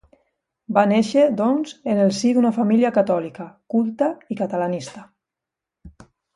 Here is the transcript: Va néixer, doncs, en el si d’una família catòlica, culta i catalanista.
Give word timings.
Va 0.77 0.83
néixer, 0.91 1.25
doncs, 1.41 1.73
en 1.93 2.01
el 2.07 2.09
si 2.21 2.33
d’una 2.39 2.53
família 2.57 2.93
catòlica, 2.97 3.47
culta 3.77 4.11
i 4.37 4.41
catalanista. 4.43 5.07